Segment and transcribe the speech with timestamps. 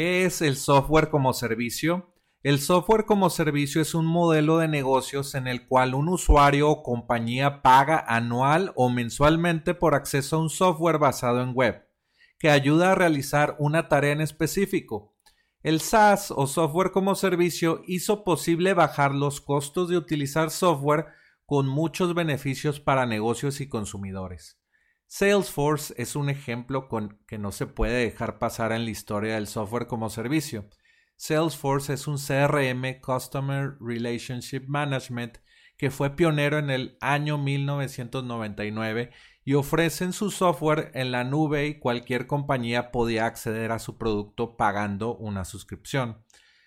[0.00, 2.14] ¿Qué es el software como servicio?
[2.42, 6.82] El software como servicio es un modelo de negocios en el cual un usuario o
[6.82, 11.86] compañía paga anual o mensualmente por acceso a un software basado en web,
[12.38, 15.18] que ayuda a realizar una tarea en específico.
[15.62, 21.08] El SaaS o software como servicio hizo posible bajar los costos de utilizar software
[21.44, 24.58] con muchos beneficios para negocios y consumidores.
[25.12, 29.48] Salesforce es un ejemplo con que no se puede dejar pasar en la historia del
[29.48, 30.68] software como servicio.
[31.16, 35.38] Salesforce es un CRM Customer Relationship Management
[35.76, 39.10] que fue pionero en el año 1999
[39.44, 44.56] y ofrecen su software en la nube y cualquier compañía podía acceder a su producto
[44.56, 46.22] pagando una suscripción.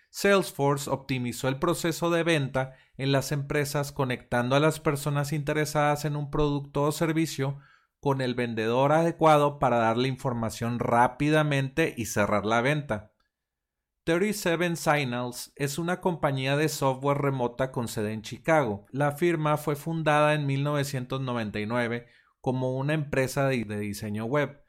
[0.09, 6.18] Salesforce optimizó el proceso de venta en las empresas conectando a las personas interesadas en
[6.18, 7.62] un producto o servicio
[8.03, 13.14] con el vendedor adecuado para darle información rápidamente y cerrar la venta.
[14.03, 18.86] 37 Signals es una compañía de software remota con sede en Chicago.
[18.91, 22.08] La firma fue fundada en 1999
[22.41, 24.62] como una empresa de diseño web.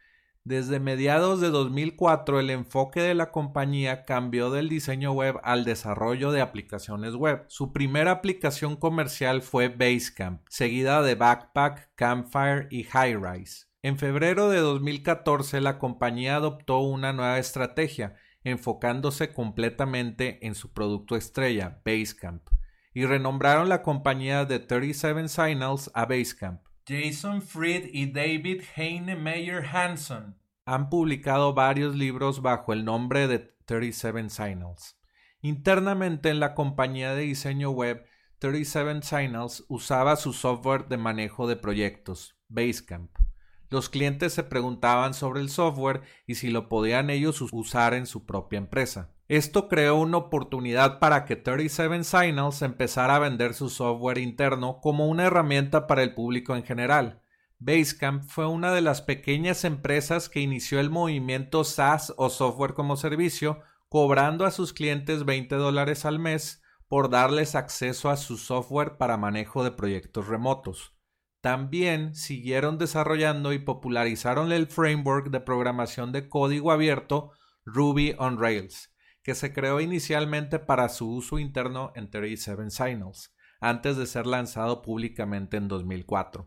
[0.46, 6.32] Desde mediados de 2004 el enfoque de la compañía cambió del diseño web al desarrollo
[6.32, 7.46] de aplicaciones web.
[7.48, 13.68] Su primera aplicación comercial fue Basecamp, seguida de Backpack, Campfire y Highrise.
[13.80, 21.16] En febrero de 2014 la compañía adoptó una nueva estrategia, enfocándose completamente en su producto
[21.16, 22.46] estrella, Basecamp,
[22.92, 26.60] y renombraron la compañía de 37 Signals a Basecamp.
[26.86, 30.36] Jason Fried y David Heine Meyer Hanson
[30.66, 34.98] han publicado varios libros bajo el nombre de 37 Signals.
[35.40, 38.04] Internamente en la compañía de diseño web
[38.38, 43.10] 37 Signals usaba su software de manejo de proyectos, Basecamp.
[43.70, 48.26] Los clientes se preguntaban sobre el software y si lo podían ellos usar en su
[48.26, 49.13] propia empresa.
[49.28, 55.08] Esto creó una oportunidad para que 37 Signals empezara a vender su software interno como
[55.08, 57.22] una herramienta para el público en general.
[57.58, 62.96] Basecamp fue una de las pequeñas empresas que inició el movimiento SaaS o software como
[62.96, 68.98] servicio, cobrando a sus clientes 20 dólares al mes por darles acceso a su software
[68.98, 70.94] para manejo de proyectos remotos.
[71.40, 77.32] También siguieron desarrollando y popularizaron el framework de programación de código abierto
[77.64, 78.93] Ruby on Rails,
[79.24, 84.82] que se creó inicialmente para su uso interno en 37 Signals, antes de ser lanzado
[84.82, 86.46] públicamente en 2004.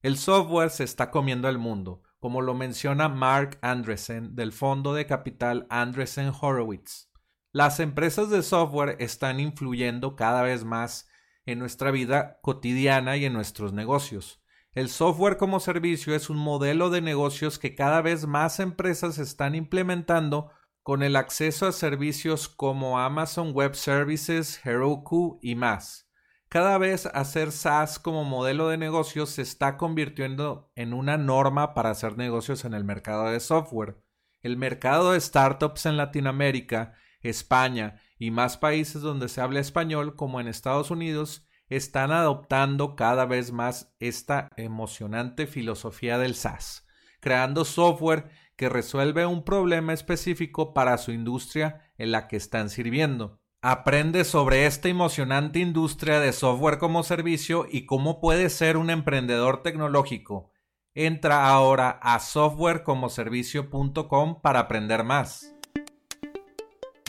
[0.00, 5.06] El software se está comiendo el mundo, como lo menciona Mark Andresen del fondo de
[5.06, 7.10] capital Andresen Horowitz.
[7.50, 11.08] Las empresas de software están influyendo cada vez más
[11.46, 14.40] en nuestra vida cotidiana y en nuestros negocios.
[14.72, 19.56] El software como servicio es un modelo de negocios que cada vez más empresas están
[19.56, 20.52] implementando
[20.88, 26.10] con el acceso a servicios como Amazon Web Services, Heroku y más.
[26.48, 31.90] Cada vez hacer SaaS como modelo de negocios se está convirtiendo en una norma para
[31.90, 34.02] hacer negocios en el mercado de software.
[34.40, 40.40] El mercado de startups en Latinoamérica España y más países donde se habla español como
[40.40, 46.86] en Estados Unidos están adoptando cada vez más esta emocionante filosofía del SaaS,
[47.20, 53.40] creando software que resuelve un problema específico para su industria en la que están sirviendo.
[53.62, 59.62] Aprende sobre esta emocionante industria de software como servicio y cómo puedes ser un emprendedor
[59.62, 60.50] tecnológico.
[60.94, 65.54] Entra ahora a softwarecomoservicio.com para aprender más.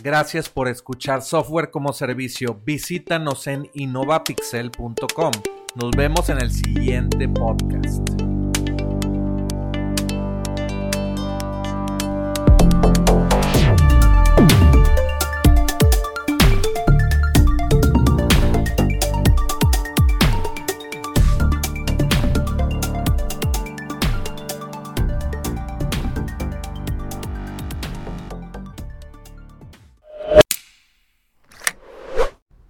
[0.03, 2.61] Gracias por escuchar Software como Servicio.
[2.63, 5.31] Visítanos en innovapixel.com.
[5.75, 8.38] Nos vemos en el siguiente podcast.